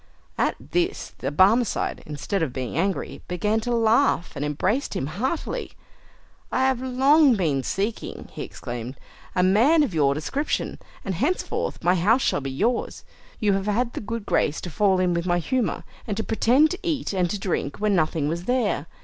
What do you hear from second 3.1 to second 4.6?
began to laugh, and